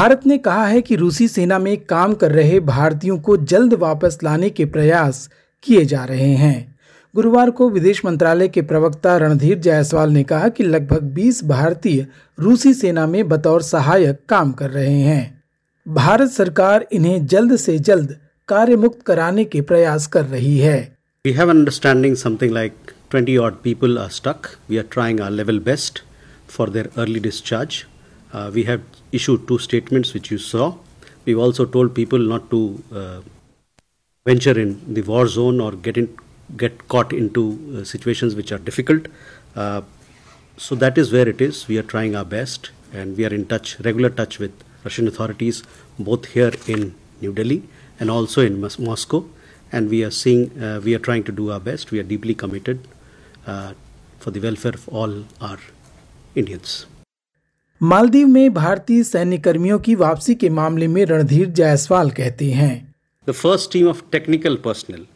[0.00, 4.18] भारत ने कहा है कि रूसी सेना में काम कर रहे भारतीयों को जल्द वापस
[4.24, 5.18] लाने के प्रयास
[5.62, 6.54] किए जा रहे हैं
[7.14, 12.06] गुरुवार को विदेश मंत्रालय के प्रवक्ता रणधीर जायसवाल ने कहा कि लगभग 20 भारतीय
[12.38, 15.44] रूसी सेना में बतौर सहायक काम कर रहे हैं
[15.86, 18.16] भारत सरकार इन्हें जल्द से जल्द
[18.48, 20.78] कार्य मुक्त कराने के प्रयास कर रही है
[21.24, 24.52] We have understanding something like 20 odd people are stuck.
[24.70, 26.04] We are trying our level best
[26.48, 27.89] for their early discharge.
[28.32, 30.74] Uh, we have issued two statements which you saw.
[31.24, 33.20] We've also told people not to uh,
[34.24, 36.16] venture in the war zone or get in,
[36.56, 39.06] get caught into uh, situations which are difficult.
[39.56, 39.82] Uh,
[40.56, 41.66] so that is where it is.
[41.68, 44.52] We are trying our best and we are in touch, regular touch with
[44.84, 45.62] Russian authorities,
[45.98, 47.62] both here in New Delhi
[47.98, 49.24] and also in Mos- Moscow.
[49.72, 51.90] And we are seeing, uh, we are trying to do our best.
[51.90, 52.86] We are deeply committed
[53.46, 53.74] uh,
[54.18, 55.58] for the welfare of all our
[56.34, 56.86] Indians.
[57.80, 62.94] Maldives में भारतीय सैन्य कर्मियों की वापसी के मामले में रणधीर जायसवाल कहते हैं।
[63.26, 65.06] The first team of technical personnel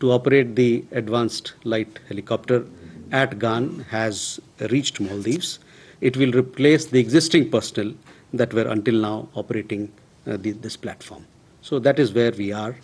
[0.00, 0.58] to operate the
[0.96, 2.66] advanced light helicopter
[3.14, 4.18] at Gan has
[4.62, 5.58] reached Maldives
[6.02, 7.92] it will replace the existing personnel
[8.34, 9.86] that were until now operating
[10.26, 11.22] this platform
[11.64, 12.74] so that is where we are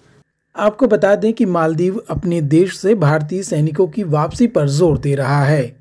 [0.56, 5.14] आपको बता दें कि मालदीव अपने देश से भारतीय सैनिकों की वापसी पर ज़ोर दे
[5.14, 5.79] रहा है।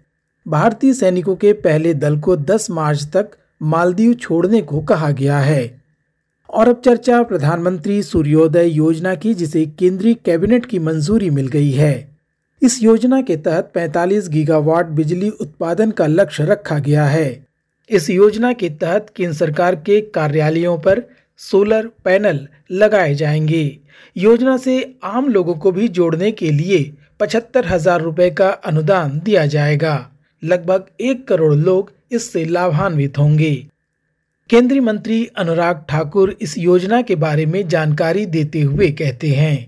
[0.50, 3.30] भारतीय सैनिकों के पहले दल को 10 मार्च तक
[3.61, 5.81] मालदीव छोड़ने को कहा गया है।
[6.50, 12.17] और अब चर्चा प्रधानमंत्री सूर्योदय योजना की, जिसे केंद्रीय कैबिनेट की मंजूरी मिल गई है।
[12.61, 17.45] इस योजना के तहत 45 गीगावाट बिजली उत्पादन का लक्ष्य रखा गया है।
[17.89, 21.03] इस योजना के तहत केंद्र सरकार के कार्यालयों पर
[21.38, 23.80] सोलर पैनल लगाए जाएँगे।
[24.17, 29.45] योजना से आम लोगों को भी जोड़ने के लिए पचहत्तर हज़ार रुपए का अनुदान दिया
[29.45, 30.11] जाएगा।
[30.43, 33.53] लगभग एक करोड़ लोग इससे लाभान्वित होंगे।
[34.49, 39.67] केंद्रीय मंत्री अनुराग ठाकुर इस योजना के बारे में जानकारी देते हुए कहते हैं।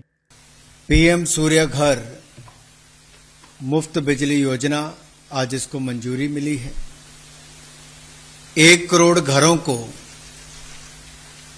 [0.88, 2.00] पीएम सूर्य घर
[3.62, 4.80] मुफ़्त बिजली योजना
[5.32, 6.72] आज इसको मंजूरी मिली है।
[8.58, 9.76] एक करोड़ घरों को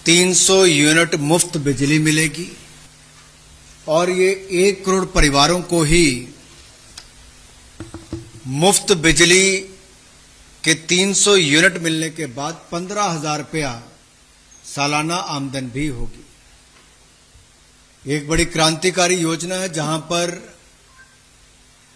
[0.07, 2.47] 300 यूनिट मुफ़्त बिजली मिलेगी
[3.89, 6.05] और ये एक करोड़ परिवारों को ही
[8.45, 9.59] मुफ़्त बिजली
[10.65, 13.71] के 300 यूनिट मिलने के बाद पंद्रह हज़ार रुपया
[14.65, 16.25] सालाना आमदन भी होगी।
[18.05, 20.55] एक बड़ी क्रांतिकारी योजना है जहाँ पर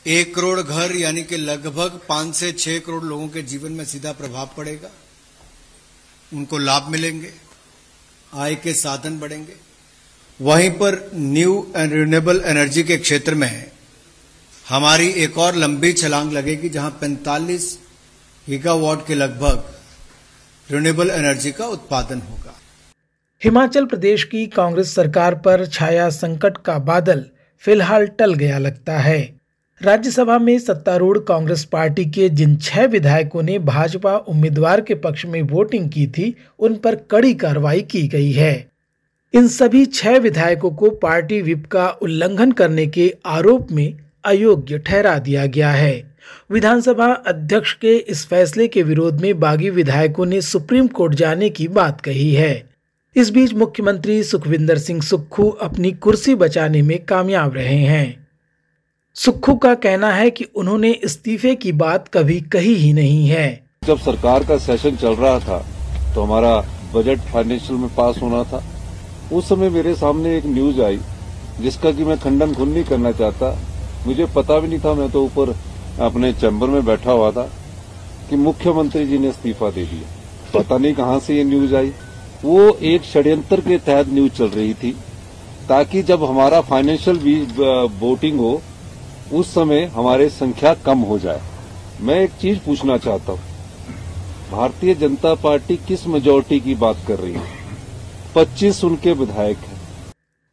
[0.07, 4.13] एक करोड़ घर, यानी कि लगभग पाँच से छह करोड़ लोगों के जीवन में सीधा
[4.13, 4.91] प्रभाव पड़ेगा।
[6.33, 7.33] उनको लाभ मिलेंगे,
[8.35, 9.57] आय के साधन बढ़ेंगे।
[10.41, 13.71] वहीं पर न्यू एंड रिन्यूएबल एनर्जी के क्षेत्र में
[14.69, 17.79] हमारी एक और लंबी छलांग लगेगी जहाँ 45
[18.49, 19.63] गीगावाट के लगभग
[20.73, 22.55] रिन्यूएबल एनर्जी का उत्पादन होगा।
[23.45, 27.25] हिमाचल प्रदेश की कांग्रेस सरकार पर छाया संकट का बादल
[27.59, 29.39] फ़िलहाल टल गया लगता है।
[29.83, 35.43] राज्यसभा में सत्तारूढ़ कांग्रेस पार्टी के जिन छह विधायकों ने भाजपा उम्मीदवार के पक्ष में
[35.43, 38.71] वोटिंग की थी, उन पर कड़ी कार्रवाई की गई है।
[39.35, 45.19] इन सभी छह विधायकों को पार्टी विप का उल्लंघन करने के आरोप में अयोग्य ठहरा
[45.19, 46.17] दिया गया है।
[46.51, 51.69] विधानसभा अध्यक्ष के इस फैसले के विरोध में बागी विधायकों ने सुप्रीम कोर्ट जाने की
[51.71, 52.69] बात कही है।
[53.17, 58.27] इस बीच मुख्यमंत्री सुखविंदर सिंह सुक्खू अपनी कुर्सी बचाने में कामयाब रहे हैं।
[59.17, 63.49] सुक्खू का कहना है कि उन्होंने इस्तीफे की बात कभी कही ही नहीं है।
[63.87, 65.59] जब सरकार का सेशन चल रहा था
[66.15, 66.57] तो हमारा
[66.95, 68.63] बजट फाइनेंशियल में पास होना था।
[69.33, 70.99] उस समय मेरे सामने एक न्यूज़ आई,
[71.61, 73.51] जिसका कि मैं खंडन खुद नहीं करना चाहता।
[74.09, 75.55] मुझे पता भी नहीं था, मैं तो ऊपर
[76.01, 77.43] अपने चैम्बर में बैठा हुआ था
[78.31, 80.09] कि मुख्यमंत्री जी ने इस्तीफा दे दिया।
[80.55, 81.93] पता नहीं कहाँ से ये न्यूज़ आई।
[82.45, 84.93] वो एक षड्यंत्र के तहत न्यूज़ चल रही थी,
[85.69, 87.19] ताकि जब हमारा फाइनेंशियल
[88.01, 88.61] वोटिंग हो,
[89.33, 91.41] उस समय हमारे संख्या कम हो जाए।
[92.01, 93.41] मैं एक चीज़ पूछना चाहता हूँ।
[94.53, 97.43] भारतीय जनता पार्टी किस मेजोरिटी की बात कर रही है?
[98.35, 99.57] 25 उनके विधायक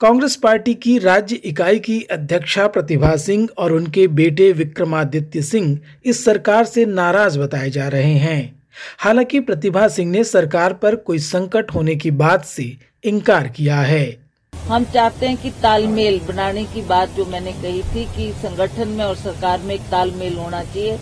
[0.02, 6.24] कांग्रेस पार्टी की राज्य इकाई की अध्यक्षा प्रतिभा सिंह और उनके बेटे विक्रमादित्य सिंह इस
[6.26, 8.64] सरकार से नाराज़ बताए जा रहे हैं।
[9.00, 12.72] हालाँकि प्रतिभा सिंह ने सरकार पर कोई संकट होने की बात से
[13.04, 14.06] इनकार किया है।
[14.54, 19.04] हम चाहते हैं कि तालमेल बनाने की बात जो मैंने कही थी कि संगठन में
[19.06, 20.98] और सरकार में एक तालमेल होना चाहिए।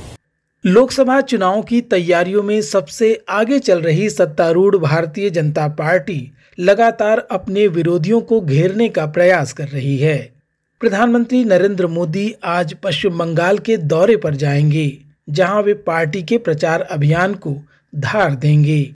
[0.66, 7.68] लोकसभा चुनाव की तैयारियों में सबसे आगे चल रही सत्तारूढ़ भारतीय जनता पार्टी लगातार अपने
[7.68, 10.34] विरोधियों को घेरने का प्रयास कर रही है।
[10.80, 14.98] प्रधानमंत्री नरेंद्र मोदी आज पश्चिम बंगाल के दौरे पर जाएँगे,
[15.30, 17.58] जहाँ वे पार्टी के प्रचार अभियान को
[17.96, 18.94] धार देंगे।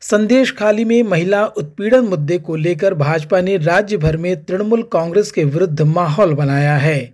[0.00, 5.30] संदेश खाली में महिला उत्पीड़न मुद्दे को लेकर भाजपा ने राज्य भर में तृणमूल कांग्रेस
[5.30, 7.13] के विरुद्ध माहौल बनाया है।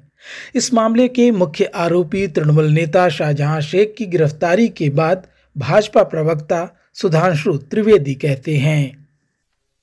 [0.55, 5.27] इस मामले के मुख्य आरोपी तृणमूल नेता शाहजहां शेख की गिरफ्तारी के बाद
[5.57, 9.09] भाजपा प्रवक्ता सुधांशु त्रिवेदी कहते हैं।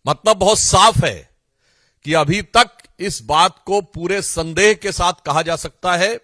[0.06, 1.30] मतलब बहुत साफ़ है
[2.06, 2.70] कि अभी तक
[3.00, 6.20] इस बात को पूरे संदेह के साथ कहा जा सकता है,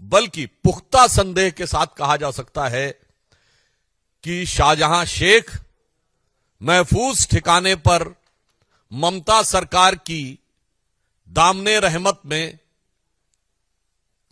[0.00, 2.88] बल्कि पुख्ता संदेह के साथ कहा जा सकता है
[4.24, 5.50] कि शाहजहां शेख
[6.62, 8.14] महफूज ठिकाने पर
[8.92, 10.38] ममता सरकार की
[11.28, 12.58] दामने रहमत में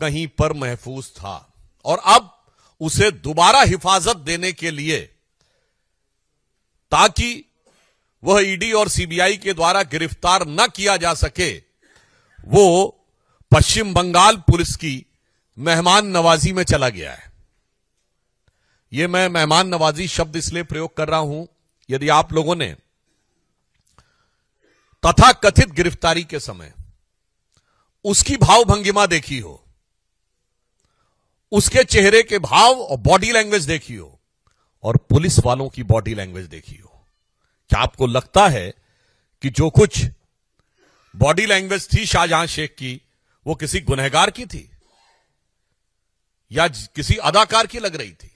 [0.01, 1.37] कहीं पर महफूज था।
[1.85, 2.33] और अब
[2.81, 5.01] उसे दोबारा हिफाजत देने के लिए,
[6.93, 7.45] ताकि
[8.23, 11.53] वह ईडी और सीबीआई के द्वारा गिरफ़्तार न किया जा सके,
[12.47, 12.93] वो
[13.53, 15.05] पश्चिम बंगाल पुलिस की
[15.59, 17.33] मेहमान नवाजी में चला गया है।
[18.93, 21.47] यह मैं मेहमान नवाजी शब्द इसलिए प्रयोग कर रहा हूँ,
[21.89, 22.75] यदि आप लोगों ने
[25.03, 26.73] तथा कथित गिरफ्तारी के समय
[28.05, 29.63] उसकी भावभंगिमा देखी हो
[31.53, 34.21] उसके चेहरे के भाव और बॉडी लैंग्वेज देखी हो
[34.83, 37.07] और पुलिस वालों की बॉडी लैंग्वेज देखी हो।
[37.69, 38.75] क्या आपको लगता है
[39.43, 40.05] कि जो कुछ
[41.17, 43.03] बॉडी लैंग्वेज थी शाहजहां शेख की,
[43.47, 44.71] वो किसी गुनहगार की थी?
[46.53, 48.31] या किसी अदाकार की लग रही थी?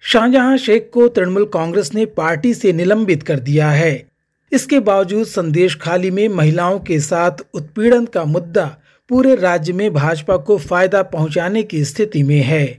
[0.00, 4.08] शाहजहां शेख को तृणमूल कांग्रेस ने पार्टी से निलंबित कर दिया है।
[4.52, 8.76] इसके बावजूद संदेश खाली में महिलाओं के साथ उत्पीड़न का मुद्दा
[9.08, 12.78] पूरे राज्य में भाजपा को फ़ायदा पहुँचाने की स्थिति में है।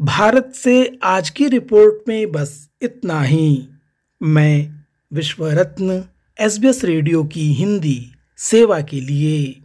[0.00, 3.68] भारत से आज की रिपोर्ट में बस इतना ही।
[4.22, 6.04] मैं विश्व रत्न
[6.40, 9.61] एसबीएस रेडियो की हिंदी सेवा के लिए।